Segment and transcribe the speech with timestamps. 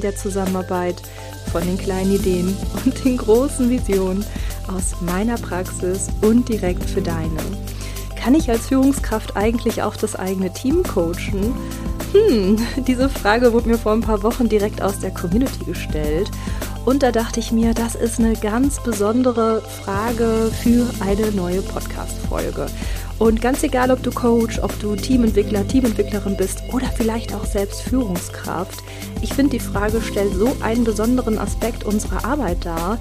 [0.00, 0.96] der Zusammenarbeit,
[1.52, 4.24] von den kleinen Ideen und den großen Visionen
[4.68, 7.40] aus meiner Praxis und direkt für deine.
[8.16, 11.54] Kann ich als Führungskraft eigentlich auch das eigene Team coachen?
[12.12, 16.30] Hm, diese Frage wurde mir vor ein paar Wochen direkt aus der Community gestellt.
[16.84, 22.66] Und da dachte ich mir, das ist eine ganz besondere Frage für eine neue Podcast-Folge.
[23.18, 27.82] Und ganz egal, ob du Coach, ob du Teamentwickler, Teamentwicklerin bist oder vielleicht auch selbst
[27.82, 28.78] Führungskraft,
[29.22, 32.98] ich finde, die Frage stellt so einen besonderen Aspekt unserer Arbeit dar,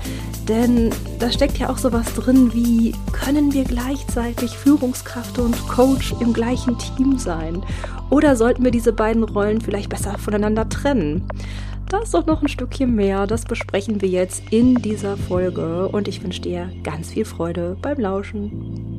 [0.47, 6.33] denn da steckt ja auch sowas drin wie, können wir gleichzeitig Führungskraft und Coach im
[6.33, 7.61] gleichen Team sein?
[8.09, 11.27] Oder sollten wir diese beiden Rollen vielleicht besser voneinander trennen?
[11.89, 16.07] Da ist doch noch ein Stückchen mehr, das besprechen wir jetzt in dieser Folge und
[16.07, 18.96] ich wünsche dir ganz viel Freude beim Lauschen.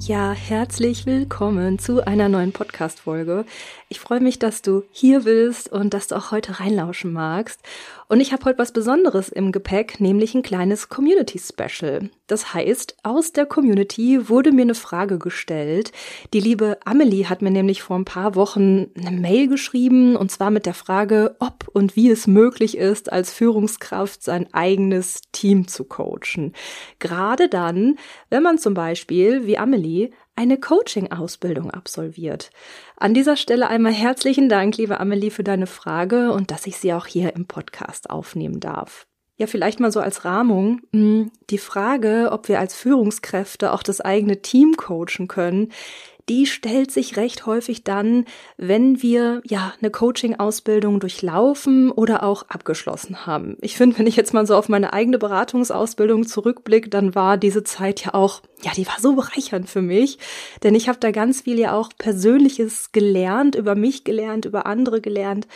[0.00, 3.46] Ja, herzlich willkommen zu einer neuen Podcast-Folge.
[3.88, 7.60] Ich freue mich, dass du hier bist und dass du auch heute reinlauschen magst.
[8.08, 12.10] Und ich habe heute was Besonderes im Gepäck, nämlich ein kleines Community Special.
[12.26, 15.92] Das heißt, aus der Community wurde mir eine Frage gestellt.
[16.32, 20.50] Die liebe Amelie hat mir nämlich vor ein paar Wochen eine Mail geschrieben und zwar
[20.50, 25.84] mit der Frage, ob und wie es möglich ist, als Führungskraft sein eigenes Team zu
[25.84, 26.52] coachen.
[26.98, 27.96] Gerade dann,
[28.30, 32.50] wenn man zum Beispiel, wie Amelie, eine Coaching-Ausbildung absolviert.
[32.96, 36.92] An dieser Stelle einmal herzlichen Dank, liebe Amelie, für deine Frage und dass ich sie
[36.92, 39.06] auch hier im Podcast aufnehmen darf.
[39.36, 40.80] Ja, vielleicht mal so als Rahmung.
[40.92, 45.72] Hm, die Frage, ob wir als Führungskräfte auch das eigene Team coachen können,
[46.28, 48.24] die stellt sich recht häufig dann,
[48.56, 53.56] wenn wir ja eine Coaching-Ausbildung durchlaufen oder auch abgeschlossen haben.
[53.60, 57.64] Ich finde, wenn ich jetzt mal so auf meine eigene Beratungsausbildung zurückblicke, dann war diese
[57.64, 60.18] Zeit ja auch, ja, die war so bereichernd für mich,
[60.62, 65.00] denn ich habe da ganz viel ja auch Persönliches gelernt, über mich gelernt, über andere
[65.00, 65.46] gelernt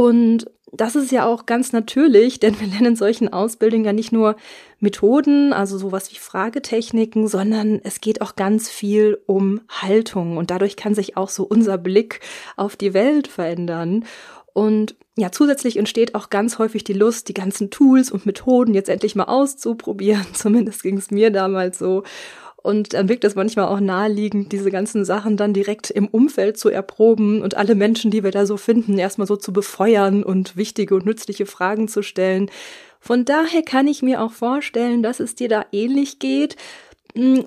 [0.00, 4.12] und das ist ja auch ganz natürlich, denn wir lernen in solchen Ausbildungen ja nicht
[4.12, 4.36] nur
[4.78, 10.76] Methoden, also sowas wie Fragetechniken, sondern es geht auch ganz viel um Haltung und dadurch
[10.76, 12.20] kann sich auch so unser Blick
[12.56, 14.06] auf die Welt verändern.
[14.54, 18.88] Und ja, zusätzlich entsteht auch ganz häufig die Lust, die ganzen Tools und Methoden jetzt
[18.88, 20.28] endlich mal auszuprobieren.
[20.32, 22.04] Zumindest ging es mir damals so.
[22.62, 26.68] Und dann wirkt es manchmal auch naheliegend, diese ganzen Sachen dann direkt im Umfeld zu
[26.68, 30.94] erproben und alle Menschen, die wir da so finden, erstmal so zu befeuern und wichtige
[30.94, 32.50] und nützliche Fragen zu stellen.
[33.00, 36.56] Von daher kann ich mir auch vorstellen, dass es dir da ähnlich geht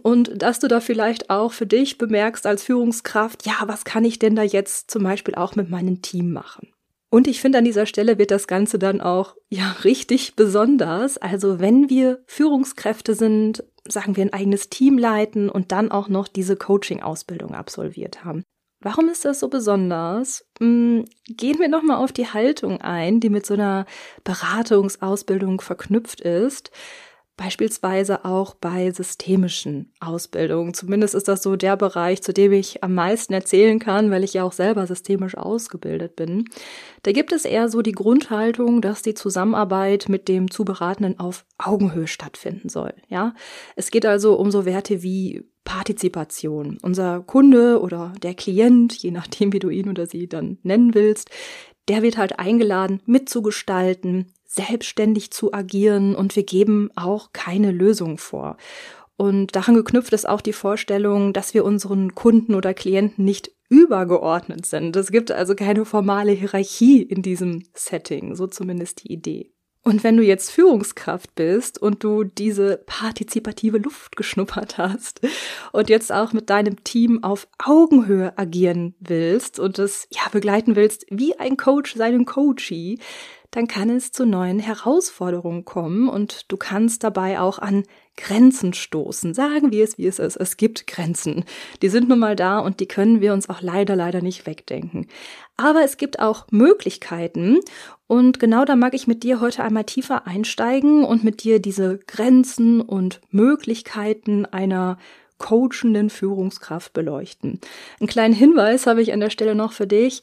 [0.01, 4.17] und dass du da vielleicht auch für dich bemerkst als Führungskraft, ja, was kann ich
[4.17, 6.69] denn da jetzt zum Beispiel auch mit meinem Team machen?
[7.11, 11.19] Und ich finde, an dieser Stelle wird das Ganze dann auch, ja, richtig besonders.
[11.19, 16.27] Also wenn wir Führungskräfte sind, sagen wir, ein eigenes Team leiten und dann auch noch
[16.27, 18.43] diese Coaching-Ausbildung absolviert haben.
[18.79, 20.45] Warum ist das so besonders?
[20.59, 23.85] Hm, gehen wir nochmal auf die Haltung ein, die mit so einer
[24.25, 26.71] Beratungsausbildung verknüpft ist.
[27.35, 30.75] Beispielsweise auch bei systemischen Ausbildungen.
[30.75, 34.35] Zumindest ist das so der Bereich, zu dem ich am meisten erzählen kann, weil ich
[34.35, 36.45] ja auch selber systemisch ausgebildet bin.
[37.01, 42.07] Da gibt es eher so die Grundhaltung, dass die Zusammenarbeit mit dem Zuberatenden auf Augenhöhe
[42.07, 42.93] stattfinden soll.
[43.07, 43.33] Ja,
[43.75, 46.77] es geht also um so Werte wie Partizipation.
[46.83, 51.31] Unser Kunde oder der Klient, je nachdem, wie du ihn oder sie dann nennen willst,
[51.87, 58.57] der wird halt eingeladen, mitzugestalten, selbstständig zu agieren und wir geben auch keine Lösung vor.
[59.15, 64.65] Und daran geknüpft ist auch die Vorstellung, dass wir unseren Kunden oder Klienten nicht übergeordnet
[64.65, 64.95] sind.
[64.95, 69.51] Es gibt also keine formale Hierarchie in diesem Setting, so zumindest die Idee.
[69.85, 75.19] Und wenn du jetzt Führungskraft bist und du diese partizipative Luft geschnuppert hast
[75.73, 81.05] und jetzt auch mit deinem Team auf Augenhöhe agieren willst und es ja begleiten willst,
[81.09, 82.97] wie ein Coach seinen Coachee,
[83.53, 87.83] dann kann es zu neuen Herausforderungen kommen und du kannst dabei auch an
[88.17, 89.35] Grenzen stoßen.
[89.35, 90.37] Sagen wir es, wie es ist.
[90.37, 91.45] Es gibt Grenzen.
[91.83, 95.07] Die sind nun mal da und die können wir uns auch leider, leider nicht wegdenken.
[95.55, 97.59] Aber es gibt auch Möglichkeiten
[98.07, 101.99] und genau da mag ich mit dir heute einmal tiefer einsteigen und mit dir diese
[102.07, 104.97] Grenzen und Möglichkeiten einer
[105.37, 107.59] coachenden Führungskraft beleuchten.
[107.99, 110.21] Einen kleinen Hinweis habe ich an der Stelle noch für dich.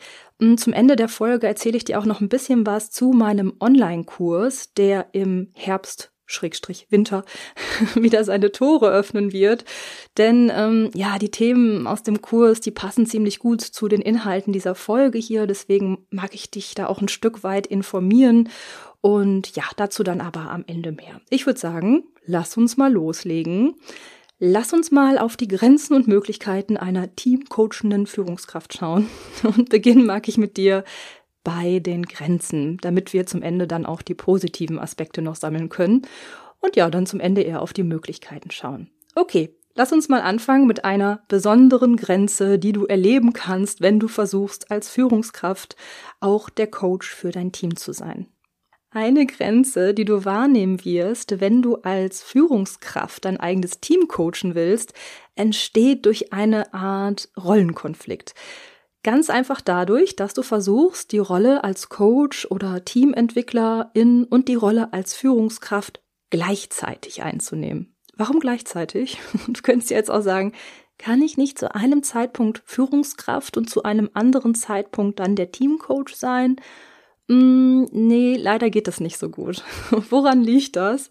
[0.56, 4.72] Zum Ende der Folge erzähle ich dir auch noch ein bisschen was zu meinem Online-Kurs,
[4.74, 7.24] der im Herbst Schrägstrich Winter
[7.94, 9.64] wieder seine Tore öffnen wird.
[10.16, 14.52] Denn ähm, ja, die Themen aus dem Kurs, die passen ziemlich gut zu den Inhalten
[14.52, 15.46] dieser Folge hier.
[15.46, 18.48] Deswegen mag ich dich da auch ein Stück weit informieren.
[19.00, 21.20] Und ja, dazu dann aber am Ende mehr.
[21.30, 23.74] Ich würde sagen, lass uns mal loslegen.
[24.42, 29.06] Lass uns mal auf die Grenzen und Möglichkeiten einer teamcoachenden Führungskraft schauen.
[29.42, 30.82] Und beginnen mag ich mit dir
[31.44, 36.06] bei den Grenzen, damit wir zum Ende dann auch die positiven Aspekte noch sammeln können.
[36.60, 38.90] Und ja, dann zum Ende eher auf die Möglichkeiten schauen.
[39.14, 44.08] Okay, lass uns mal anfangen mit einer besonderen Grenze, die du erleben kannst, wenn du
[44.08, 45.76] versuchst, als Führungskraft
[46.20, 48.26] auch der Coach für dein Team zu sein.
[48.92, 54.94] Eine Grenze, die du wahrnehmen wirst, wenn du als Führungskraft dein eigenes Team coachen willst,
[55.36, 58.34] entsteht durch eine Art Rollenkonflikt.
[59.04, 64.92] Ganz einfach dadurch, dass du versuchst, die Rolle als Coach oder Teamentwicklerin und die Rolle
[64.92, 67.94] als Führungskraft gleichzeitig einzunehmen.
[68.16, 69.18] Warum gleichzeitig?
[69.46, 70.52] Du könntest jetzt auch sagen,
[70.98, 76.16] kann ich nicht zu einem Zeitpunkt Führungskraft und zu einem anderen Zeitpunkt dann der Teamcoach
[76.16, 76.56] sein?
[77.30, 79.62] Mm, nee, leider geht das nicht so gut.
[80.10, 81.10] Woran liegt das?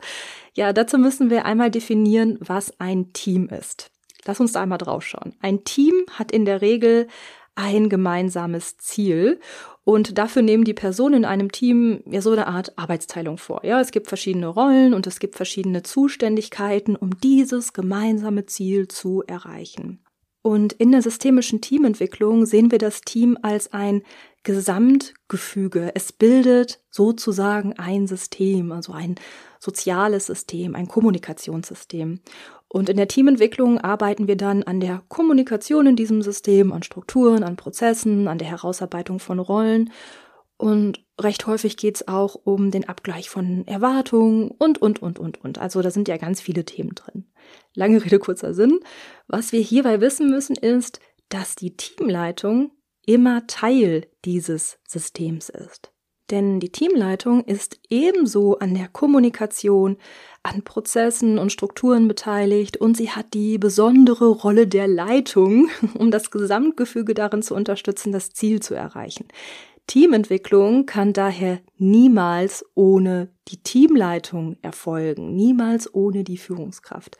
[0.54, 3.90] Ja, dazu müssen wir einmal definieren, was ein Team ist.
[4.26, 5.34] Lass uns da einmal drauf schauen.
[5.40, 7.08] Ein Team hat in der Regel
[7.56, 9.40] ein gemeinsames Ziel
[9.86, 13.64] und dafür nehmen die Personen in einem Team ja so eine Art Arbeitsteilung vor.
[13.64, 19.24] Ja, es gibt verschiedene Rollen und es gibt verschiedene Zuständigkeiten, um dieses gemeinsame Ziel zu
[19.26, 20.04] erreichen.
[20.42, 24.04] Und in der systemischen Teamentwicklung sehen wir das Team als ein
[24.44, 25.92] Gesamtgefüge.
[25.96, 29.16] Es bildet sozusagen ein System, also ein
[29.60, 32.20] soziales System, ein Kommunikationssystem.
[32.68, 37.44] Und in der Teamentwicklung arbeiten wir dann an der Kommunikation in diesem System, an Strukturen,
[37.44, 39.92] an Prozessen, an der Herausarbeitung von Rollen.
[40.56, 45.58] Und recht häufig geht's auch um den Abgleich von Erwartungen und, und, und, und, und.
[45.58, 47.26] Also da sind ja ganz viele Themen drin.
[47.74, 48.80] Lange Rede, kurzer Sinn.
[49.28, 51.00] Was wir hierbei wissen müssen ist,
[51.30, 52.72] dass die Teamleitung
[53.10, 55.92] immer Teil dieses Systems ist.
[56.30, 59.98] Denn die Teamleitung ist ebenso an der Kommunikation,
[60.44, 66.30] an Prozessen und Strukturen beteiligt und sie hat die besondere Rolle der Leitung, um das
[66.30, 69.28] Gesamtgefüge darin zu unterstützen, das Ziel zu erreichen.
[69.88, 77.18] Teamentwicklung kann daher niemals ohne die Teamleitung erfolgen, niemals ohne die Führungskraft.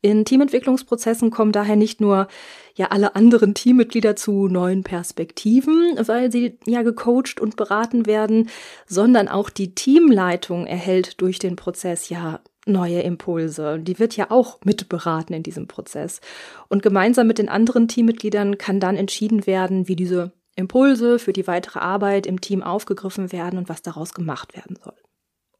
[0.00, 2.28] In Teamentwicklungsprozessen kommen daher nicht nur
[2.76, 8.48] ja alle anderen Teammitglieder zu neuen Perspektiven, weil sie ja gecoacht und beraten werden,
[8.86, 13.80] sondern auch die Teamleitung erhält durch den Prozess ja neue Impulse.
[13.80, 16.20] Die wird ja auch mitberaten in diesem Prozess.
[16.68, 21.46] Und gemeinsam mit den anderen Teammitgliedern kann dann entschieden werden, wie diese Impulse für die
[21.46, 24.94] weitere Arbeit im Team aufgegriffen werden und was daraus gemacht werden soll.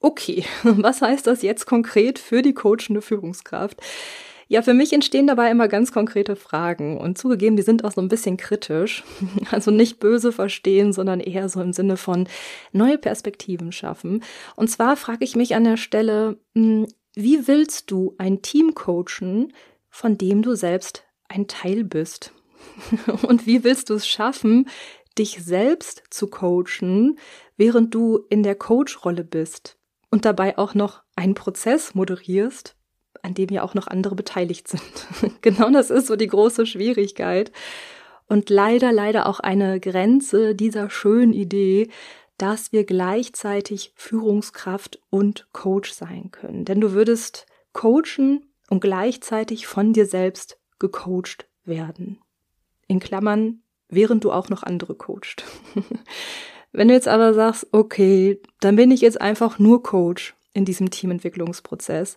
[0.00, 3.81] Okay, was heißt das jetzt konkret für die coachende Führungskraft?
[4.50, 8.00] Ja, für mich entstehen dabei immer ganz konkrete Fragen und zugegeben, die sind auch so
[8.00, 9.05] ein bisschen kritisch.
[9.50, 12.29] Also nicht böse verstehen, sondern eher so im Sinne von
[12.73, 14.23] neue Perspektiven schaffen.
[14.56, 19.53] Und zwar frage ich mich an der Stelle, hm, wie willst du ein Team coachen,
[19.91, 22.33] von dem du selbst ein Teil bist?
[23.23, 24.69] Und wie willst du es schaffen,
[25.19, 27.19] dich selbst zu coachen,
[27.56, 29.78] während du in der Coach-Rolle bist
[30.10, 32.77] und dabei auch noch einen Prozess moderierst,
[33.22, 35.41] an dem ja auch noch andere beteiligt sind.
[35.43, 37.53] genau das ist so die große Schwierigkeit.
[38.27, 41.88] Und leider, leider auch eine Grenze dieser schönen Idee,
[42.36, 46.65] dass wir gleichzeitig Führungskraft und Coach sein können.
[46.65, 52.20] Denn du würdest coachen und gleichzeitig von dir selbst gecoacht werden.
[52.86, 55.44] In Klammern, während du auch noch andere coacht.
[56.72, 60.91] Wenn du jetzt aber sagst, okay, dann bin ich jetzt einfach nur Coach in diesem
[60.91, 62.17] Teamentwicklungsprozess,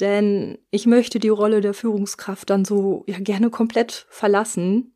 [0.00, 4.94] denn ich möchte die Rolle der Führungskraft dann so ja gerne komplett verlassen.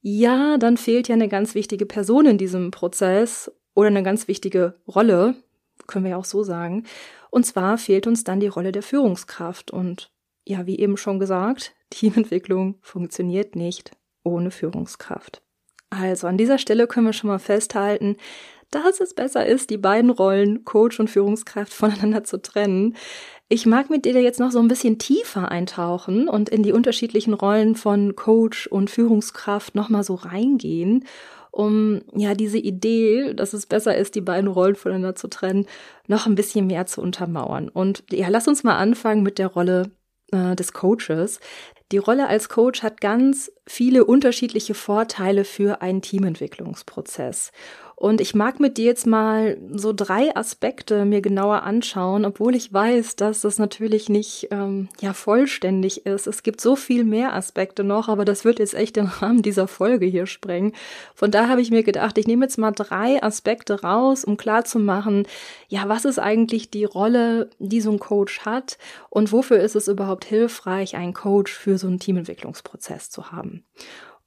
[0.00, 4.80] Ja, dann fehlt ja eine ganz wichtige Person in diesem Prozess oder eine ganz wichtige
[4.88, 5.34] Rolle,
[5.86, 6.84] können wir ja auch so sagen.
[7.30, 9.70] Und zwar fehlt uns dann die Rolle der Führungskraft.
[9.70, 10.10] Und
[10.44, 13.92] ja, wie eben schon gesagt, Teamentwicklung funktioniert nicht
[14.24, 15.42] ohne Führungskraft.
[15.90, 18.16] Also an dieser Stelle können wir schon mal festhalten,
[18.70, 22.96] dass es besser ist, die beiden Rollen Coach und Führungskraft voneinander zu trennen.
[23.48, 27.32] Ich mag mit dir jetzt noch so ein bisschen tiefer eintauchen und in die unterschiedlichen
[27.32, 31.04] Rollen von Coach und Führungskraft nochmal so reingehen,
[31.52, 35.66] um ja diese Idee, dass es besser ist, die beiden Rollen voneinander zu trennen,
[36.08, 37.68] noch ein bisschen mehr zu untermauern.
[37.68, 39.92] Und ja, lass uns mal anfangen mit der Rolle
[40.32, 41.38] äh, des Coaches.
[41.92, 47.52] Die Rolle als Coach hat ganz viele unterschiedliche Vorteile für einen Teamentwicklungsprozess.
[47.98, 52.70] Und ich mag mit dir jetzt mal so drei Aspekte mir genauer anschauen, obwohl ich
[52.70, 56.26] weiß, dass das natürlich nicht ähm, ja vollständig ist.
[56.26, 59.66] Es gibt so viel mehr Aspekte noch, aber das wird jetzt echt den Rahmen dieser
[59.66, 60.74] Folge hier sprengen.
[61.14, 65.26] Von daher habe ich mir gedacht, ich nehme jetzt mal drei Aspekte raus, um klarzumachen,
[65.68, 68.76] ja, was ist eigentlich die Rolle, die so ein Coach hat
[69.08, 73.64] und wofür ist es überhaupt hilfreich, einen Coach für so einen Teamentwicklungsprozess zu haben.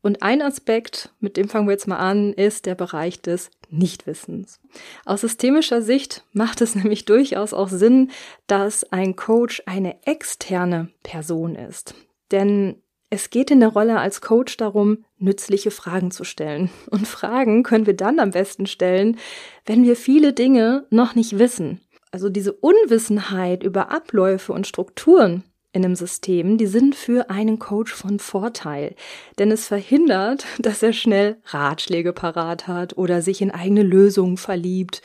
[0.01, 4.59] Und ein Aspekt, mit dem fangen wir jetzt mal an, ist der Bereich des Nichtwissens.
[5.05, 8.11] Aus systemischer Sicht macht es nämlich durchaus auch Sinn,
[8.47, 11.95] dass ein Coach eine externe Person ist.
[12.31, 16.69] Denn es geht in der Rolle als Coach darum, nützliche Fragen zu stellen.
[16.89, 19.17] Und Fragen können wir dann am besten stellen,
[19.65, 21.81] wenn wir viele Dinge noch nicht wissen.
[22.11, 27.93] Also diese Unwissenheit über Abläufe und Strukturen in einem System, die sind für einen Coach
[27.93, 28.95] von Vorteil.
[29.37, 35.01] Denn es verhindert, dass er schnell Ratschläge parat hat oder sich in eigene Lösungen verliebt.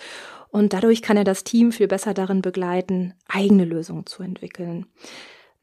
[0.50, 4.86] Und dadurch kann er das Team viel besser darin begleiten, eigene Lösungen zu entwickeln.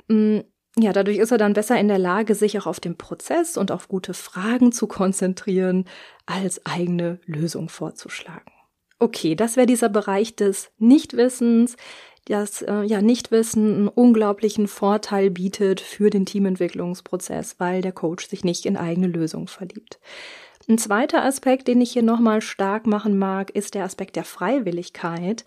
[0.08, 0.40] Mm,
[0.78, 3.72] ja, dadurch ist er dann besser in der Lage, sich auch auf den Prozess und
[3.72, 5.86] auf gute Fragen zu konzentrieren,
[6.26, 8.52] als eigene Lösungen vorzuschlagen.
[9.00, 11.76] Okay, das wäre dieser Bereich des Nichtwissens,
[12.26, 18.44] das äh, ja Nichtwissen einen unglaublichen Vorteil bietet für den Teamentwicklungsprozess, weil der Coach sich
[18.44, 20.00] nicht in eigene Lösungen verliebt.
[20.70, 25.44] Ein zweiter Aspekt, den ich hier nochmal stark machen mag, ist der Aspekt der Freiwilligkeit.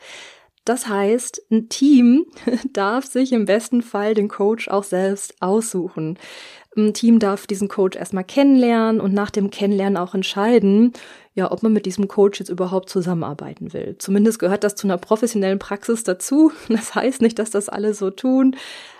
[0.64, 2.26] Das heißt, ein Team
[2.72, 6.18] darf sich im besten Fall den Coach auch selbst aussuchen.
[6.76, 10.92] Ein Team darf diesen Coach erstmal kennenlernen und nach dem Kennenlernen auch entscheiden,
[11.34, 13.96] ja, ob man mit diesem Coach jetzt überhaupt zusammenarbeiten will.
[13.98, 16.52] Zumindest gehört das zu einer professionellen Praxis dazu.
[16.68, 18.56] Das heißt nicht, dass das alle so tun.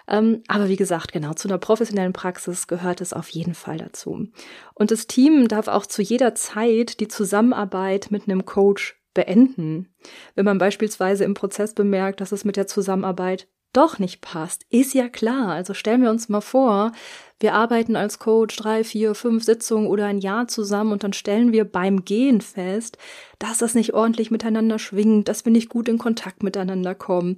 [0.07, 4.29] Ähm, aber wie gesagt, genau, zu einer professionellen Praxis gehört es auf jeden Fall dazu.
[4.75, 9.95] Und das Team darf auch zu jeder Zeit die Zusammenarbeit mit einem Coach beenden.
[10.35, 14.95] Wenn man beispielsweise im Prozess bemerkt, dass es mit der Zusammenarbeit doch nicht passt, ist
[14.95, 15.49] ja klar.
[15.53, 16.93] Also stellen wir uns mal vor,
[17.41, 21.53] wir arbeiten als Coach drei, vier, fünf Sitzungen oder ein Jahr zusammen und dann stellen
[21.53, 22.99] wir beim Gehen fest,
[23.39, 27.37] dass das nicht ordentlich miteinander schwingt, dass wir nicht gut in Kontakt miteinander kommen,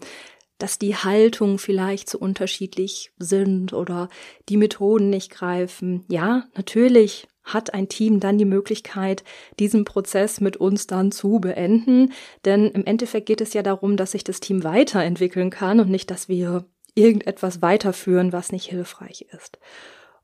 [0.59, 4.09] dass die Haltungen vielleicht zu unterschiedlich sind oder
[4.49, 6.05] die Methoden nicht greifen.
[6.09, 9.25] Ja, natürlich hat ein Team dann die Möglichkeit,
[9.59, 12.13] diesen Prozess mit uns dann zu beenden.
[12.45, 16.11] Denn im Endeffekt geht es ja darum, dass sich das Team weiterentwickeln kann und nicht,
[16.11, 19.59] dass wir irgendetwas weiterführen, was nicht hilfreich ist.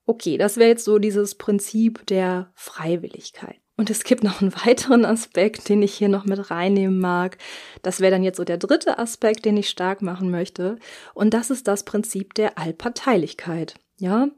[0.05, 3.57] Okay, das wäre jetzt so dieses Prinzip der Freiwilligkeit.
[3.77, 7.39] Und es gibt noch einen weiteren Aspekt, den ich hier noch mit reinnehmen mag.
[7.83, 10.77] Das wäre dann jetzt so der dritte Aspekt, den ich stark machen möchte.
[11.15, 13.75] Und das ist das Prinzip der Allparteilichkeit.
[13.99, 14.29] Ja,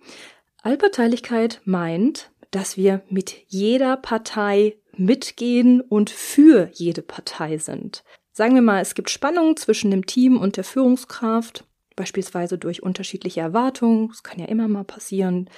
[0.63, 8.05] Allparteilichkeit meint, dass wir mit jeder Partei mitgehen und für jede Partei sind.
[8.33, 11.65] Sagen wir mal, es gibt Spannungen zwischen dem Team und der Führungskraft,
[11.97, 15.51] beispielsweise durch unterschiedliche Erwartungen, das kann ja immer mal passieren.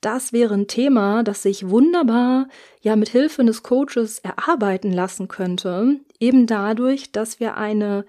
[0.00, 2.48] Das wäre ein Thema, das sich wunderbar
[2.80, 8.06] ja mit Hilfe des Coaches erarbeiten lassen könnte, eben dadurch, dass wir eine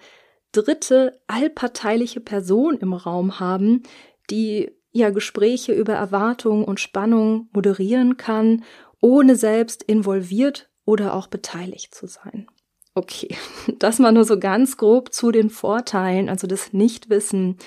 [0.52, 3.84] dritte allparteiliche Person im Raum haben,
[4.30, 8.64] die ja Gespräche über Erwartungen und Spannung moderieren kann,
[9.02, 12.48] ohne selbst involviert oder auch beteiligt zu sein.
[12.96, 13.36] Okay,
[13.80, 17.58] das mal nur so ganz grob zu den Vorteilen, also das Nichtwissen,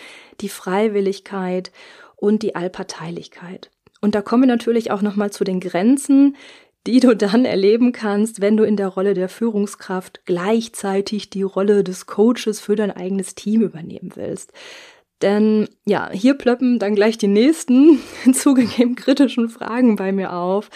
[0.41, 1.73] die Freiwilligkeit
[2.17, 3.71] und die Allparteilichkeit.
[4.01, 6.37] Und da kommen wir natürlich auch noch mal zu den Grenzen,
[6.87, 11.85] die du dann erleben kannst, wenn du in der Rolle der Führungskraft gleichzeitig die Rolle
[11.85, 14.53] des Coaches für dein eigenes Team übernehmen willst.
[15.23, 18.01] Denn ja, hier plöppen dann gleich die nächsten
[18.33, 20.69] zugegeben kritischen Fragen bei mir auf.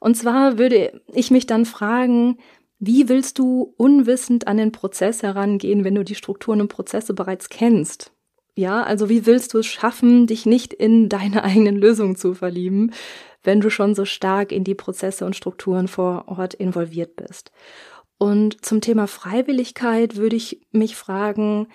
[0.00, 2.36] Und zwar würde ich mich dann fragen,
[2.78, 7.48] wie willst du unwissend an den Prozess herangehen, wenn du die Strukturen und Prozesse bereits
[7.48, 8.12] kennst?
[8.56, 12.92] Ja, also wie willst du es schaffen, dich nicht in deine eigenen Lösungen zu verlieben,
[13.42, 17.52] wenn du schon so stark in die Prozesse und Strukturen vor Ort involviert bist?
[18.18, 21.68] Und zum Thema Freiwilligkeit würde ich mich fragen,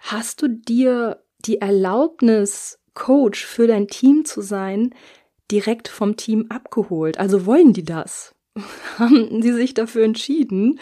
[0.00, 4.94] hast du dir die Erlaubnis, Coach für dein Team zu sein,
[5.50, 7.18] direkt vom Team abgeholt.
[7.18, 8.34] Also wollen die das?
[8.98, 10.80] haben sie sich dafür entschieden?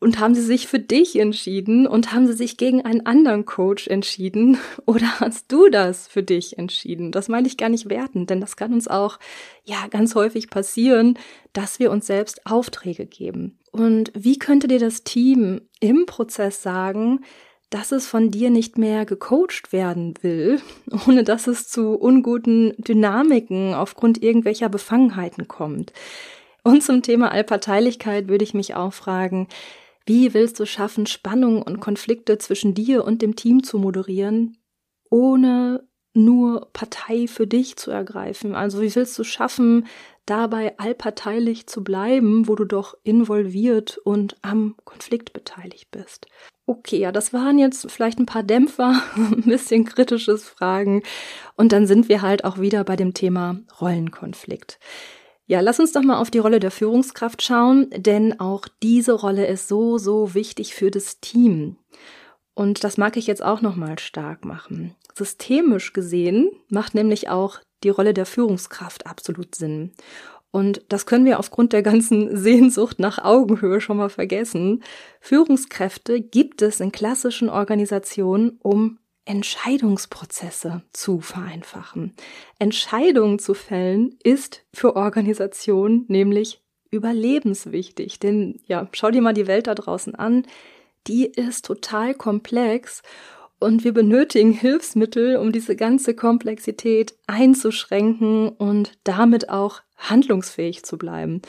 [0.00, 3.88] Und haben sie sich für dich entschieden und haben sie sich gegen einen anderen Coach
[3.88, 4.56] entschieden?
[4.86, 7.10] Oder hast du das für dich entschieden?
[7.10, 9.18] Das meine ich gar nicht werten, denn das kann uns auch,
[9.64, 11.18] ja, ganz häufig passieren,
[11.52, 13.58] dass wir uns selbst Aufträge geben.
[13.72, 17.24] Und wie könnte dir das Team im Prozess sagen,
[17.70, 20.60] dass es von dir nicht mehr gecoacht werden will,
[21.06, 25.92] ohne dass es zu unguten Dynamiken aufgrund irgendwelcher Befangenheiten kommt.
[26.64, 29.48] Und zum Thema Allparteilichkeit würde ich mich auch fragen,
[30.06, 34.56] wie willst du schaffen, Spannungen und Konflikte zwischen dir und dem Team zu moderieren,
[35.10, 38.54] ohne nur Partei für dich zu ergreifen?
[38.54, 39.86] Also wie willst du schaffen,
[40.24, 46.26] dabei allparteilich zu bleiben, wo du doch involviert und am Konflikt beteiligt bist?
[46.68, 51.02] Okay, ja, das waren jetzt vielleicht ein paar Dämpfer, ein bisschen kritisches Fragen.
[51.56, 54.78] Und dann sind wir halt auch wieder bei dem Thema Rollenkonflikt.
[55.46, 59.46] Ja, lass uns doch mal auf die Rolle der Führungskraft schauen, denn auch diese Rolle
[59.46, 61.78] ist so, so wichtig für das Team.
[62.52, 64.94] Und das mag ich jetzt auch nochmal stark machen.
[65.16, 69.92] Systemisch gesehen macht nämlich auch die Rolle der Führungskraft absolut Sinn.
[70.50, 74.82] Und das können wir aufgrund der ganzen Sehnsucht nach Augenhöhe schon mal vergessen.
[75.20, 82.14] Führungskräfte gibt es in klassischen Organisationen, um Entscheidungsprozesse zu vereinfachen.
[82.58, 88.18] Entscheidungen zu fällen ist für Organisationen nämlich überlebenswichtig.
[88.20, 90.46] Denn ja, schau dir mal die Welt da draußen an.
[91.06, 93.02] Die ist total komplex
[93.60, 101.42] und wir benötigen Hilfsmittel, um diese ganze Komplexität einzuschränken und damit auch handlungsfähig zu bleiben.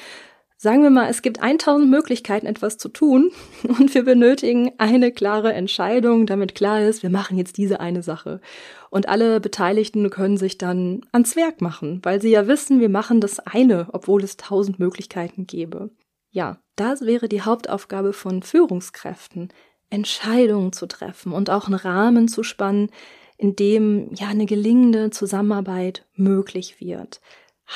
[0.61, 3.31] Sagen wir mal, es gibt 1000 Möglichkeiten, etwas zu tun
[3.63, 8.41] und wir benötigen eine klare Entscheidung, damit klar ist, wir machen jetzt diese eine Sache.
[8.89, 13.21] Und alle Beteiligten können sich dann ans Werk machen, weil sie ja wissen, wir machen
[13.21, 15.91] das eine, obwohl es 1000 Möglichkeiten gäbe.
[16.31, 19.53] Ja, das wäre die Hauptaufgabe von Führungskräften,
[19.89, 22.89] Entscheidungen zu treffen und auch einen Rahmen zu spannen,
[23.37, 27.21] in dem ja eine gelingende Zusammenarbeit möglich wird.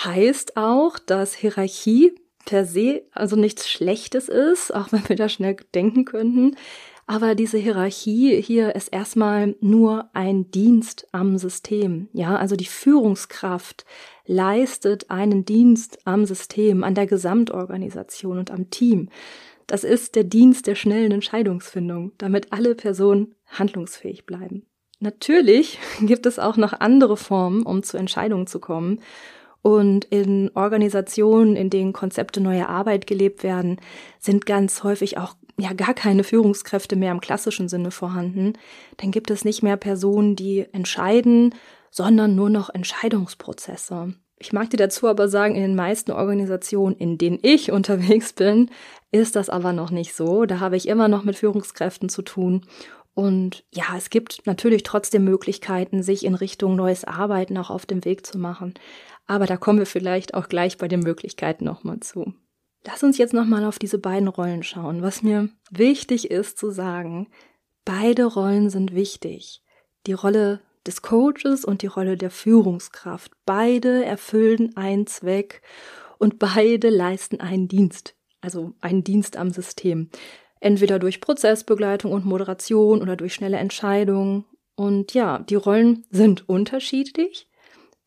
[0.04, 2.14] Heißt auch, dass Hierarchie
[2.46, 6.56] per se also nichts Schlechtes ist, auch wenn wir da schnell denken könnten.
[7.06, 12.08] Aber diese Hierarchie hier ist erstmal nur ein Dienst am System.
[12.14, 13.86] Ja, also die Führungskraft
[14.26, 19.10] leistet einen Dienst am System, an der Gesamtorganisation und am Team.
[19.68, 24.66] Das ist der Dienst der schnellen Entscheidungsfindung, damit alle Personen handlungsfähig bleiben.
[25.00, 29.02] Natürlich gibt es auch noch andere Formen, um zu Entscheidungen zu kommen.
[29.62, 33.80] Und in Organisationen, in denen Konzepte neuer Arbeit gelebt werden,
[34.20, 38.54] sind ganz häufig auch ja gar keine Führungskräfte mehr im klassischen Sinne vorhanden.
[38.98, 41.56] Dann gibt es nicht mehr Personen, die entscheiden,
[41.92, 44.16] sondern nur noch Entscheidungsprozesse.
[44.44, 48.70] Ich mag dir dazu aber sagen, in den meisten Organisationen, in denen ich unterwegs bin,
[49.10, 50.46] ist das aber noch nicht so.
[50.46, 52.66] Da habe ich immer noch mit Führungskräften zu tun.
[53.16, 58.04] Und ja, es gibt natürlich trotzdem Möglichkeiten, sich in Richtung neues Arbeiten auch auf dem
[58.04, 58.74] Weg zu machen.
[59.28, 62.34] Aber da kommen wir vielleicht auch gleich bei den Möglichkeiten nochmal zu.
[62.86, 65.02] Lass uns jetzt nochmal auf diese beiden Rollen schauen.
[65.02, 67.28] Was mir wichtig ist zu sagen,
[67.86, 69.62] beide Rollen sind wichtig.
[70.06, 73.32] Die Rolle des Coaches und die Rolle der Führungskraft.
[73.46, 75.62] Beide erfüllen einen Zweck
[76.18, 78.16] und beide leisten einen Dienst.
[78.42, 80.10] Also einen Dienst am System.
[80.60, 84.46] Entweder durch Prozessbegleitung und Moderation oder durch schnelle Entscheidungen.
[84.76, 87.48] Und ja, die Rollen sind unterschiedlich,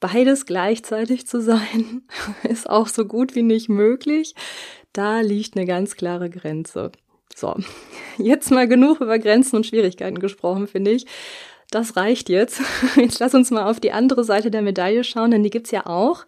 [0.01, 2.03] beides gleichzeitig zu sein,
[2.43, 4.35] ist auch so gut wie nicht möglich.
[4.93, 6.93] Da liegt eine ganz klare Grenze.
[7.35, 7.55] So,
[8.19, 11.07] jetzt mal genug über Grenzen und Schwierigkeiten gesprochen, finde ich.
[11.71, 12.61] Das reicht jetzt.
[12.97, 15.87] Jetzt lass uns mal auf die andere Seite der Medaille schauen, denn die gibt's ja
[15.87, 16.25] auch.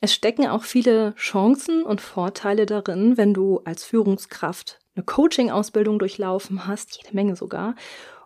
[0.00, 6.66] Es stecken auch viele Chancen und Vorteile darin, wenn du als Führungskraft eine Coaching-Ausbildung durchlaufen
[6.66, 7.74] hast, jede Menge sogar.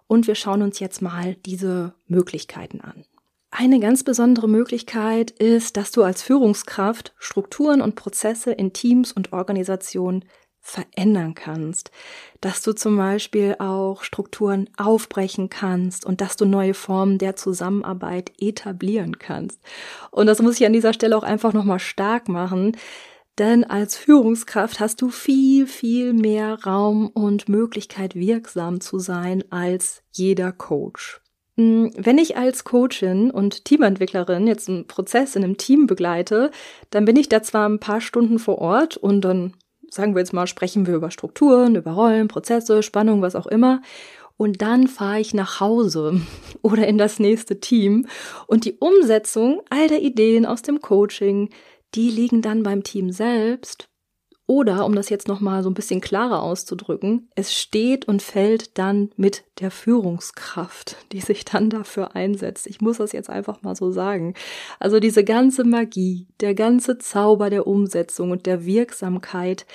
[0.06, 3.04] Und wir schauen uns jetzt mal diese Möglichkeiten an.
[3.50, 9.32] Eine ganz besondere Möglichkeit ist, dass du als Führungskraft Strukturen und Prozesse in Teams und
[9.32, 10.24] Organisationen
[10.68, 11.90] verändern kannst,
[12.40, 18.32] dass du zum Beispiel auch Strukturen aufbrechen kannst und dass du neue Formen der Zusammenarbeit
[18.38, 19.60] etablieren kannst.
[20.10, 22.76] Und das muss ich an dieser Stelle auch einfach nochmal stark machen,
[23.38, 30.02] denn als Führungskraft hast du viel, viel mehr Raum und Möglichkeit, wirksam zu sein als
[30.10, 31.20] jeder Coach.
[31.56, 36.50] Hm, wenn ich als Coachin und Teamentwicklerin jetzt einen Prozess in einem Team begleite,
[36.90, 39.54] dann bin ich da zwar ein paar Stunden vor Ort und dann
[39.90, 43.82] sagen wir jetzt mal, sprechen wir über Strukturen, über Rollen, Prozesse, Spannung, was auch immer.
[44.36, 46.20] Und dann fahre ich nach Hause
[46.62, 48.06] oder in das nächste Team.
[48.46, 51.50] Und die Umsetzung all der Ideen aus dem Coaching,
[51.94, 53.87] die liegen dann beim Team selbst
[54.48, 59.10] oder, um das jetzt nochmal so ein bisschen klarer auszudrücken, es steht und fällt dann
[59.16, 62.66] mit der Führungskraft, die sich dann dafür einsetzt.
[62.66, 64.32] Ich muss das jetzt einfach mal so sagen.
[64.80, 69.66] Also diese ganze Magie, der ganze Zauber der Umsetzung und der Wirksamkeit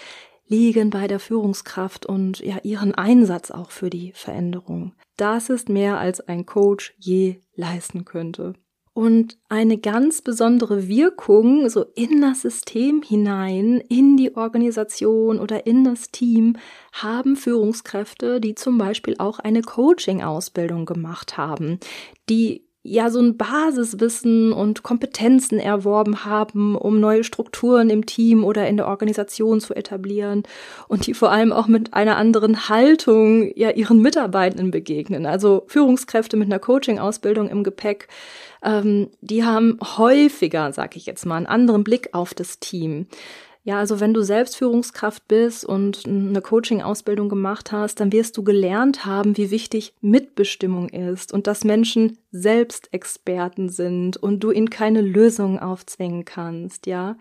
[0.48, 4.94] liegen bei der Führungskraft und ja ihren Einsatz auch für die Veränderung.
[5.18, 8.56] das ist mehr als ein Coach je leisten könnte.
[8.94, 15.84] Und eine ganz besondere Wirkung so in das System hinein, in die Organisation oder in
[15.84, 16.58] das Team
[16.92, 21.80] haben Führungskräfte, die zum Beispiel auch eine Coaching-Ausbildung gemacht haben,
[22.30, 28.68] die ja so ein Basiswissen und Kompetenzen erworben haben, um neue Strukturen im Team oder
[28.68, 30.44] in der Organisation zu etablieren
[30.90, 35.26] und die vor allem auch mit einer anderen Haltung ja ihren Mitarbeitenden begegnen.
[35.26, 38.10] Also Führungskräfte mit einer Coaching-Ausbildung im Gepäck,
[38.62, 43.08] ähm, die haben häufiger, sag ich jetzt mal, einen anderen Blick auf das Team.
[43.66, 48.44] Ja, also wenn du selbst Führungskraft bist und eine Coaching-Ausbildung gemacht hast, dann wirst du
[48.44, 54.70] gelernt haben, wie wichtig Mitbestimmung ist und dass Menschen selbst Experten sind und du ihnen
[54.70, 57.16] keine Lösung aufzwingen kannst, ja.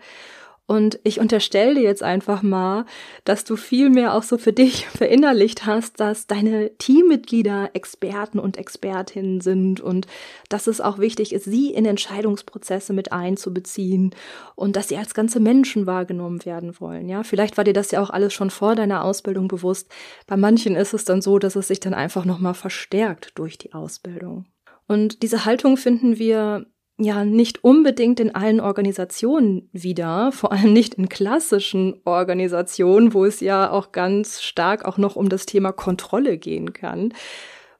[0.65, 2.85] Und ich unterstelle dir jetzt einfach mal,
[3.25, 8.57] dass du viel mehr auch so für dich verinnerlicht hast, dass deine Teammitglieder Experten und
[8.57, 10.07] Expertinnen sind und
[10.47, 14.15] dass es auch wichtig ist, sie in Entscheidungsprozesse mit einzubeziehen
[14.55, 17.09] und dass sie als ganze Menschen wahrgenommen werden wollen.
[17.09, 19.91] Ja, vielleicht war dir das ja auch alles schon vor deiner Ausbildung bewusst.
[20.27, 23.73] Bei manchen ist es dann so, dass es sich dann einfach nochmal verstärkt durch die
[23.73, 24.45] Ausbildung.
[24.87, 26.65] Und diese Haltung finden wir
[27.03, 33.39] ja nicht unbedingt in allen Organisationen wieder, vor allem nicht in klassischen Organisationen, wo es
[33.39, 37.13] ja auch ganz stark auch noch um das Thema Kontrolle gehen kann.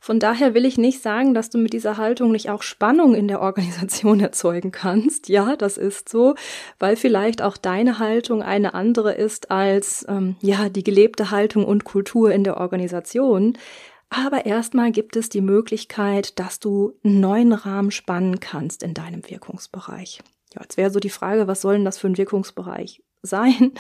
[0.04, 3.30] Von daher will ich nicht sagen, dass du mit dieser Haltung nicht auch Spannung in
[3.30, 5.30] der Organisation erzeugen kannst.
[5.30, 6.36] Ja, das ist so,
[6.78, 11.86] weil vielleicht auch deine Haltung eine andere ist als ähm, ja die gelebte Haltung und
[11.86, 13.58] Kultur in der Organisation.
[14.16, 19.28] Aber erstmal gibt es die Möglichkeit, dass du einen neuen Rahmen spannen kannst in deinem
[19.28, 20.20] Wirkungsbereich.
[20.54, 23.72] Ja, jetzt wäre so die Frage, was soll denn das für ein Wirkungsbereich sein?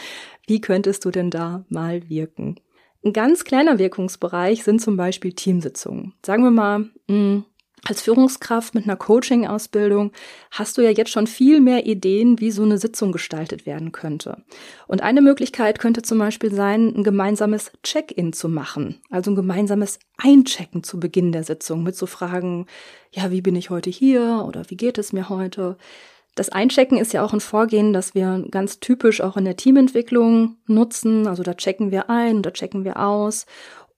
[0.47, 2.55] Wie könntest du denn da mal wirken?
[3.05, 6.13] Ein ganz kleiner Wirkungsbereich sind zum Beispiel Teamsitzungen.
[6.25, 7.45] Sagen wir mal, mh, hm,
[7.85, 10.13] als Führungskraft mit einer Coaching-Ausbildung
[10.51, 14.37] hast du ja jetzt schon viel mehr Ideen, wie so eine Sitzung gestaltet werden könnte.
[14.87, 19.99] Und eine Möglichkeit könnte zum Beispiel sein, ein gemeinsames Check-in zu machen, also ein gemeinsames
[20.17, 22.67] Einchecken zu Beginn der Sitzung mit so Fragen,
[23.11, 25.77] ja, wie bin ich heute hier oder wie geht es mir heute?
[26.35, 30.57] Das Einchecken ist ja auch ein Vorgehen, das wir ganz typisch auch in der Teamentwicklung
[30.65, 31.27] nutzen.
[31.27, 33.45] Also da checken wir ein, da checken wir aus.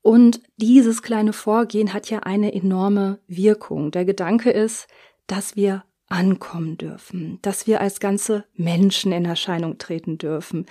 [0.05, 3.89] Und dieses kleine Vorgehen hat ja eine enorme Wirkung.
[3.89, 4.85] Der Gedanke ist,
[5.25, 10.67] dass wir ankommen dürfen, dass wir als ganze Menschen in Erscheinung treten dürfen,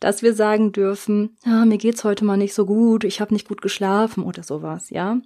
[0.00, 3.46] dass wir sagen dürfen, ja, mir geht's heute mal nicht so gut, ich habe nicht
[3.46, 5.20] gut geschlafen oder sowas, ja?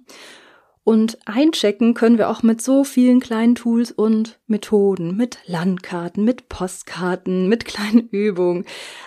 [0.85, 6.49] Und einchecken können wir auch mit so vielen kleinen Tools und Methoden, mit Landkarten, mit
[6.49, 8.65] Postkarten, mit kleinen Übungen.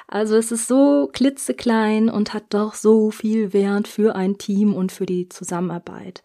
[0.09, 4.91] Also es ist so klitzeklein und hat doch so viel Wert für ein Team und
[4.91, 6.23] für die Zusammenarbeit.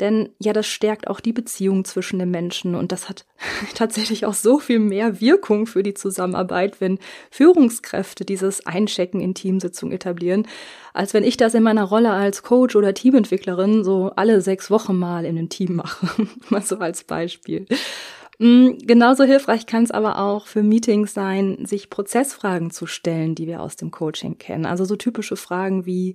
[0.00, 3.26] Denn ja, das stärkt auch die Beziehung zwischen den Menschen und das hat
[3.74, 6.98] tatsächlich auch so viel mehr Wirkung für die Zusammenarbeit, wenn
[7.30, 10.46] Führungskräfte dieses Einchecken in Teamsitzungen etablieren,
[10.94, 14.96] als wenn ich das in meiner Rolle als Coach oder Teamentwicklerin so alle sechs Wochen
[14.96, 16.06] mal in einem Team mache.
[16.48, 17.66] mal so als Beispiel.
[18.38, 23.46] Mm, genauso hilfreich kann es aber auch für Meetings sein, sich Prozessfragen zu stellen, die
[23.46, 24.64] wir aus dem Coaching kennen.
[24.64, 26.14] Also so typische Fragen wie,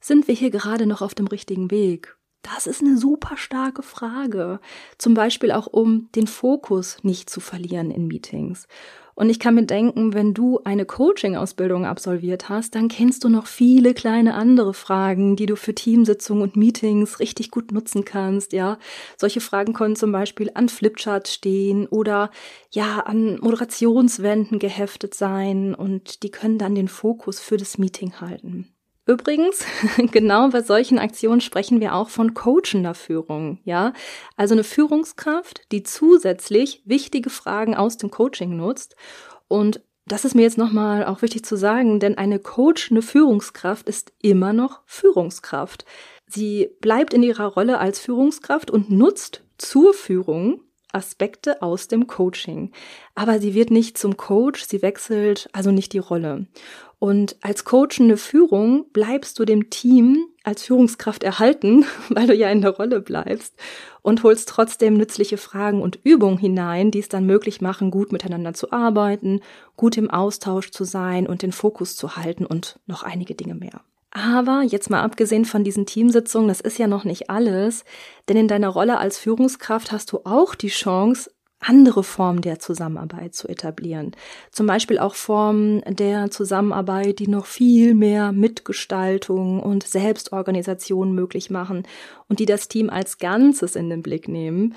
[0.00, 2.15] sind wir hier gerade noch auf dem richtigen Weg?
[2.54, 4.60] Das ist eine super starke Frage.
[4.98, 8.68] Zum Beispiel auch, um den Fokus nicht zu verlieren in Meetings.
[9.16, 13.46] Und ich kann mir denken, wenn du eine Coaching-Ausbildung absolviert hast, dann kennst du noch
[13.46, 18.78] viele kleine andere Fragen, die du für Teamsitzungen und Meetings richtig gut nutzen kannst, ja.
[19.16, 22.30] Solche Fragen können zum Beispiel an Flipcharts stehen oder
[22.70, 28.75] ja, an Moderationswänden geheftet sein und die können dann den Fokus für das Meeting halten.
[29.06, 29.64] Übrigens,
[30.10, 33.92] genau bei solchen Aktionen sprechen wir auch von coachender Führung, ja?
[34.36, 38.96] Also eine Führungskraft, die zusätzlich wichtige Fragen aus dem Coaching nutzt
[39.48, 44.12] und das ist mir jetzt nochmal auch wichtig zu sagen, denn eine coachende Führungskraft ist
[44.22, 45.84] immer noch Führungskraft.
[46.28, 50.60] Sie bleibt in ihrer Rolle als Führungskraft und nutzt zur Führung
[50.92, 52.70] Aspekte aus dem Coaching.
[53.14, 56.46] Aber sie wird nicht zum Coach, sie wechselt also nicht die Rolle.
[56.98, 62.62] Und als coachende Führung bleibst du dem Team als Führungskraft erhalten, weil du ja in
[62.62, 63.54] der Rolle bleibst
[64.02, 68.54] und holst trotzdem nützliche Fragen und Übungen hinein, die es dann möglich machen, gut miteinander
[68.54, 69.40] zu arbeiten,
[69.76, 73.82] gut im Austausch zu sein und den Fokus zu halten und noch einige Dinge mehr.
[74.10, 77.84] Aber jetzt mal abgesehen von diesen Teamsitzungen, das ist ja noch nicht alles,
[78.28, 83.34] denn in deiner Rolle als Führungskraft hast du auch die Chance, andere Formen der Zusammenarbeit
[83.34, 84.12] zu etablieren.
[84.52, 91.84] Zum Beispiel auch Formen der Zusammenarbeit, die noch viel mehr Mitgestaltung und Selbstorganisation möglich machen
[92.28, 94.74] und die das Team als Ganzes in den Blick nehmen.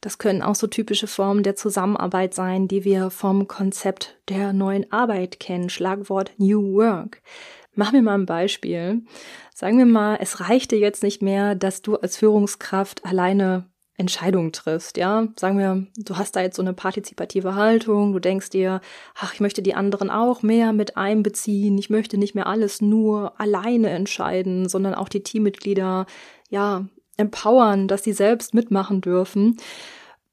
[0.00, 4.90] Das können auch so typische Formen der Zusammenarbeit sein, die wir vom Konzept der neuen
[4.90, 7.22] Arbeit kennen, Schlagwort New Work.
[7.74, 9.02] Machen wir mal ein Beispiel.
[9.54, 14.96] Sagen wir mal, es reichte jetzt nicht mehr, dass du als Führungskraft alleine Entscheidungen triffst,
[14.96, 15.28] ja.
[15.38, 18.80] Sagen wir, du hast da jetzt so eine partizipative Haltung, du denkst dir,
[19.14, 23.38] ach, ich möchte die anderen auch mehr mit einbeziehen, ich möchte nicht mehr alles nur
[23.40, 26.06] alleine entscheiden, sondern auch die Teammitglieder,
[26.48, 29.58] ja, empowern, dass sie selbst mitmachen dürfen.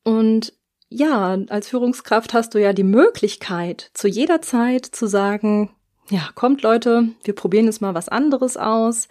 [0.03, 0.53] Und
[0.89, 5.69] ja, als Führungskraft hast du ja die Möglichkeit, zu jeder Zeit zu sagen,
[6.09, 9.07] ja, kommt Leute, wir probieren jetzt mal was anderes aus.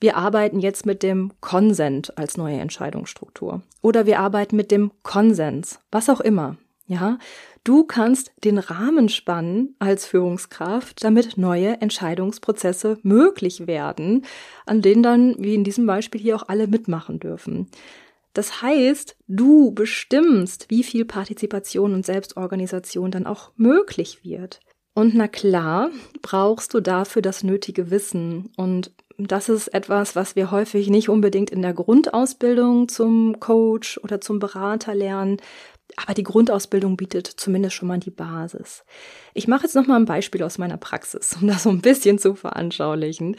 [0.00, 3.62] Wir arbeiten jetzt mit dem Konsent als neue Entscheidungsstruktur.
[3.82, 6.56] Oder wir arbeiten mit dem Konsens, was auch immer.
[6.88, 7.18] Ja,
[7.62, 14.24] du kannst den Rahmen spannen als Führungskraft, damit neue Entscheidungsprozesse möglich werden,
[14.66, 17.68] an denen dann, wie in diesem Beispiel hier, auch alle mitmachen dürfen.
[18.34, 24.60] Das heißt, du bestimmst, wie viel Partizipation und Selbstorganisation dann auch möglich wird.
[24.94, 28.50] Und na klar, brauchst du dafür das nötige Wissen.
[28.56, 34.20] Und das ist etwas, was wir häufig nicht unbedingt in der Grundausbildung zum Coach oder
[34.20, 35.38] zum Berater lernen,
[35.96, 38.84] aber die Grundausbildung bietet zumindest schon mal die Basis.
[39.34, 42.18] Ich mache jetzt noch mal ein Beispiel aus meiner Praxis, um das so ein bisschen
[42.18, 43.36] zu veranschaulichen.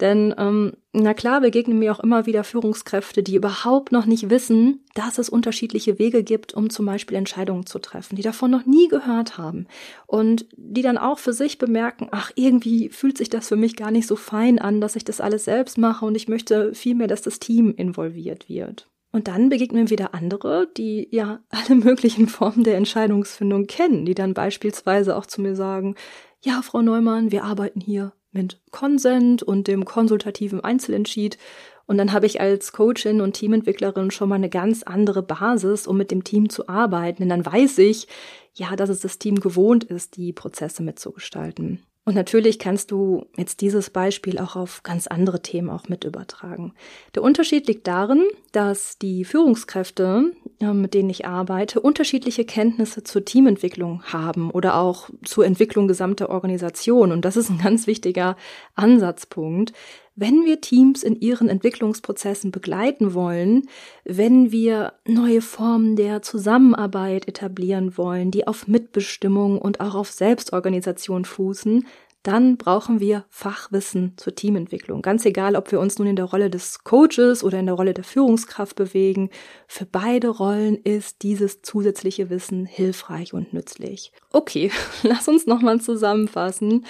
[0.00, 4.84] Denn ähm, na klar begegnen mir auch immer wieder Führungskräfte, die überhaupt noch nicht wissen,
[4.94, 8.88] dass es unterschiedliche Wege gibt, um zum Beispiel Entscheidungen zu treffen, die davon noch nie
[8.88, 9.66] gehört haben
[10.06, 13.90] und die dann auch für sich bemerken, ach irgendwie fühlt sich das für mich gar
[13.90, 17.22] nicht so fein an, dass ich das alles selbst mache und ich möchte vielmehr, dass
[17.22, 18.88] das Team involviert wird.
[19.16, 24.34] Und dann begegnen wieder andere, die ja alle möglichen Formen der Entscheidungsfindung kennen, die dann
[24.34, 25.94] beispielsweise auch zu mir sagen,
[26.42, 31.38] ja, Frau Neumann, wir arbeiten hier mit Konsent und dem konsultativen Einzelentschied.
[31.86, 35.96] Und dann habe ich als Coachin und Teamentwicklerin schon mal eine ganz andere Basis, um
[35.96, 37.22] mit dem Team zu arbeiten.
[37.22, 38.08] Denn dann weiß ich,
[38.52, 41.82] ja, dass es das Team gewohnt ist, die Prozesse mitzugestalten.
[42.08, 46.72] Und natürlich kannst du jetzt dieses Beispiel auch auf ganz andere Themen auch mit übertragen.
[47.16, 54.04] Der Unterschied liegt darin, dass die Führungskräfte, mit denen ich arbeite, unterschiedliche Kenntnisse zur Teamentwicklung
[54.04, 57.10] haben oder auch zur Entwicklung gesamter Organisation.
[57.10, 58.36] Und das ist ein ganz wichtiger
[58.76, 59.72] Ansatzpunkt.
[60.18, 63.68] Wenn wir Teams in ihren Entwicklungsprozessen begleiten wollen,
[64.04, 71.26] wenn wir neue Formen der Zusammenarbeit etablieren wollen, die auf Mitbestimmung und auch auf Selbstorganisation
[71.26, 71.84] fußen,
[72.26, 75.00] dann brauchen wir Fachwissen zur Teamentwicklung.
[75.00, 77.94] Ganz egal, ob wir uns nun in der Rolle des Coaches oder in der Rolle
[77.94, 79.30] der Führungskraft bewegen.
[79.68, 84.10] Für beide Rollen ist dieses zusätzliche Wissen hilfreich und nützlich.
[84.32, 84.72] Okay,
[85.04, 86.84] lass uns nochmal zusammenfassen.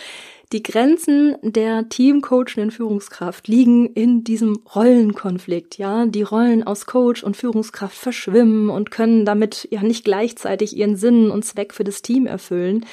[0.53, 6.07] Die Grenzen der teamcoachenden Führungskraft liegen in diesem Rollenkonflikt, ja.
[6.07, 11.31] Die Rollen aus Coach und Führungskraft verschwimmen und können damit ja nicht gleichzeitig ihren Sinn
[11.31, 12.87] und Zweck für das Team erfüllen.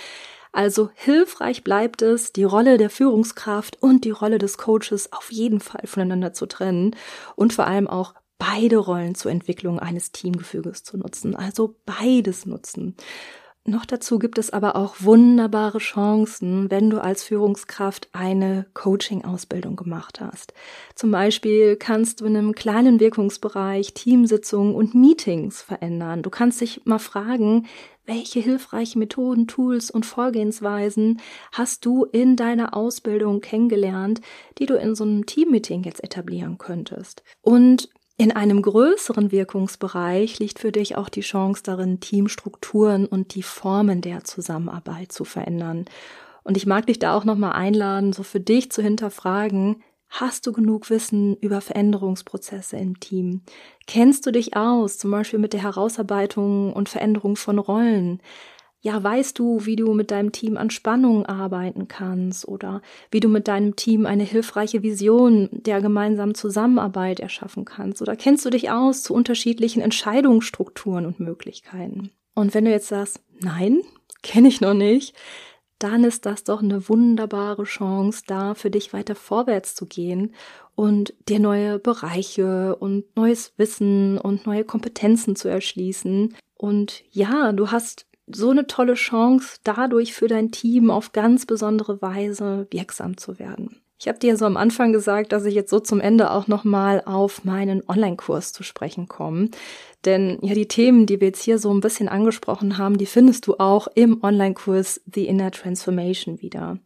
[0.52, 5.60] Also hilfreich bleibt es, die Rolle der Führungskraft und die Rolle des Coaches auf jeden
[5.60, 6.96] Fall voneinander zu trennen
[7.36, 11.36] und vor allem auch beide Rollen zur Entwicklung eines Teamgefüges zu nutzen.
[11.36, 12.96] Also beides nutzen.
[13.66, 20.20] Noch dazu gibt es aber auch wunderbare Chancen, wenn du als Führungskraft eine Coaching-Ausbildung gemacht
[20.20, 20.54] hast.
[20.96, 26.24] Zum Beispiel kannst du in einem kleinen Wirkungsbereich Teamsitzungen und Meetings verändern.
[26.24, 27.66] Du kannst dich mal fragen,
[28.06, 31.22] welche hilfreichen Methoden, Tools und Vorgehensweisen
[31.54, 34.20] hast du in deiner Ausbildung kennengelernt,
[34.58, 37.24] die du in so einem Teammeeting jetzt etablieren könntest?
[37.42, 43.44] Und in einem größeren Wirkungsbereich liegt für dich auch die Chance darin, Teamstrukturen und die
[43.44, 45.86] Formen der Zusammenarbeit zu verändern.
[46.44, 49.82] Und ich mag dich da auch nochmal einladen, so für dich zu hinterfragen,
[50.16, 53.42] Hast du genug Wissen über Veränderungsprozesse im Team?
[53.88, 58.22] Kennst du dich aus, zum Beispiel mit der Herausarbeitung und Veränderung von Rollen?
[58.84, 63.30] Ja, weißt du, wie du mit deinem Team an Spannungen arbeiten kannst oder wie du
[63.30, 68.02] mit deinem Team eine hilfreiche Vision der gemeinsamen Zusammenarbeit erschaffen kannst?
[68.02, 72.12] Oder kennst du dich aus zu unterschiedlichen Entscheidungsstrukturen und Möglichkeiten?
[72.36, 73.80] Und wenn du jetzt sagst, nein,
[74.22, 75.16] kenne ich noch nicht,
[75.80, 80.34] dann ist das doch eine wunderbare Chance, da für dich weiter vorwärts zu gehen
[80.76, 86.36] und dir neue Bereiche und neues Wissen und neue Kompetenzen zu erschließen.
[86.58, 92.02] Und ja, du hast so eine tolle Chance, dadurch für dein Team auf ganz besondere
[92.02, 93.84] Weise wirksam zu werden.
[94.04, 97.02] Ich habe dir so am Anfang gesagt, dass ich jetzt so zum Ende auch nochmal
[97.06, 99.50] auf meinen Online-Kurs zu sprechen komme.
[100.04, 103.48] Denn ja, die Themen, die wir jetzt hier so ein bisschen angesprochen haben, die findest
[103.48, 106.80] du auch im Online-Kurs The Inner Transformation wieder.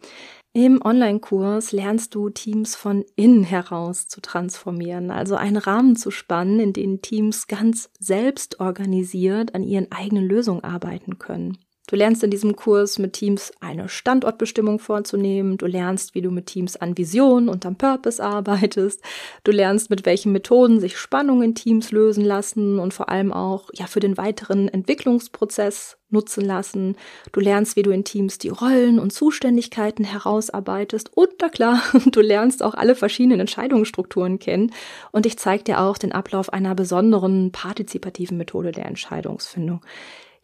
[0.57, 6.59] Im Online-Kurs lernst du Teams von innen heraus zu transformieren, also einen Rahmen zu spannen,
[6.59, 11.59] in dem Teams ganz selbst organisiert an ihren eigenen Lösungen arbeiten können.
[11.89, 15.57] Du lernst in diesem Kurs mit Teams eine Standortbestimmung vorzunehmen.
[15.57, 19.01] Du lernst, wie du mit Teams an Vision und am Purpose arbeitest.
[19.45, 23.69] Du lernst, mit welchen Methoden sich Spannungen in Teams lösen lassen und vor allem auch,
[23.73, 26.97] ja, für den weiteren Entwicklungsprozess nutzen lassen.
[27.31, 31.15] Du lernst, wie du in Teams die Rollen und Zuständigkeiten herausarbeitest.
[31.15, 34.73] Und na klar, du lernst auch alle verschiedenen Entscheidungsstrukturen kennen.
[35.13, 39.79] Und ich zeige dir auch den Ablauf einer besonderen partizipativen Methode der Entscheidungsfindung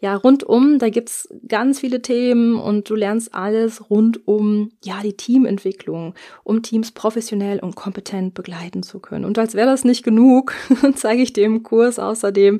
[0.04, 5.16] ja, rundum, da gibt's ganz viele Themen und du lernst alles rund um, ja, die
[5.16, 6.14] Teamentwicklung,
[6.44, 9.24] um Teams professionell und kompetent begleiten zu können.
[9.24, 10.56] Und als wäre das nicht genug,
[10.96, 12.60] zeige ich dir im Kurs außerdem,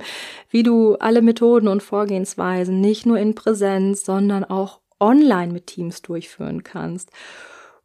[0.52, 6.02] wie du alle Methoden und Vorgehensweisen nicht nur in Präsenz, sondern auch online mit Teams
[6.02, 7.12] durchführen kannst.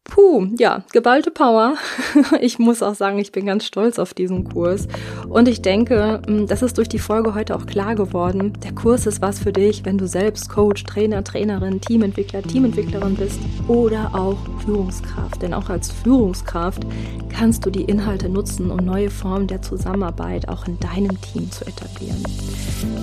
[0.09, 1.75] Puh, ja, geballte Power.
[2.41, 4.89] Ich muss auch sagen, ich bin ganz stolz auf diesen Kurs.
[5.29, 8.55] Und ich denke, hm, das ist durch die Folge heute auch klar geworden.
[8.65, 13.39] Der Kurs ist was für dich, wenn du selbst Coach, Trainer, Trainerin, Teamentwickler, Teamentwicklerin bist
[13.67, 15.43] oder auch Führungskraft.
[15.43, 16.83] Denn auch als Führungskraft
[17.29, 21.67] kannst du die Inhalte nutzen, um neue Formen der Zusammenarbeit auch in deinem Team zu
[21.67, 22.23] etablieren.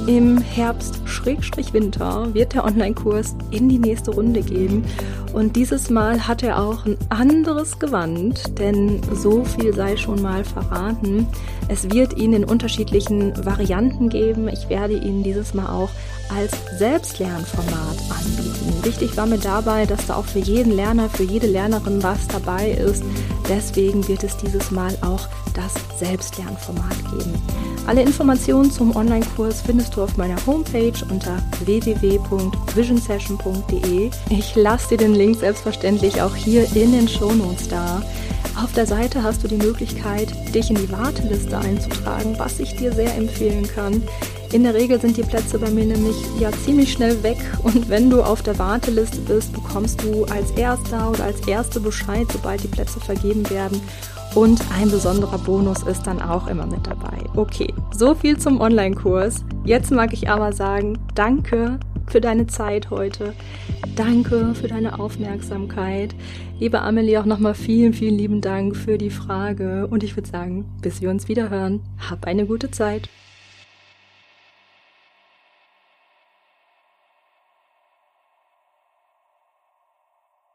[0.08, 4.86] Im Herbst, Schrägstrich Winter, wird der Online-Kurs in die nächste Runde gehen.
[5.34, 11.28] Und dieses Mal hat er auch anderes Gewand, denn so viel sei schon mal verraten.
[11.68, 14.48] Es wird ihn in unterschiedlichen Varianten geben.
[14.48, 15.90] Ich werde ihn dieses Mal auch
[16.30, 18.84] als Selbstlernformat anbieten.
[18.84, 22.72] Wichtig war mir dabei, dass da auch für jeden Lerner, für jede Lernerin was dabei
[22.72, 23.04] ist.
[23.48, 27.34] Deswegen wird es dieses Mal auch das Selbstlernformat geben.
[27.88, 34.10] Alle Informationen zum Online-Kurs findest du auf meiner Homepage unter www.visionsession.de.
[34.30, 38.02] Ich lasse dir den Link selbstverständlich auch hier in den Shownotes da.
[38.62, 42.94] Auf der Seite hast du die Möglichkeit, dich in die Warteliste einzutragen, was ich dir
[42.94, 44.02] sehr empfehlen kann.
[44.52, 48.10] In der Regel sind die Plätze bei mir nämlich ja ziemlich schnell weg und wenn
[48.10, 52.68] du auf der Warteliste bist, bekommst du als erster oder als erste Bescheid, sobald die
[52.68, 53.82] Plätze vergeben werden.
[54.36, 57.18] Und ein besonderer Bonus ist dann auch immer mit dabei.
[57.36, 59.46] Okay, so viel zum Online-Kurs.
[59.64, 63.34] Jetzt mag ich aber sagen, danke für deine Zeit heute.
[63.96, 66.14] Danke für deine Aufmerksamkeit.
[66.60, 69.88] Liebe Amelie, auch nochmal vielen, vielen lieben Dank für die Frage.
[69.88, 73.10] Und ich würde sagen, bis wir uns wieder hören, hab eine gute Zeit.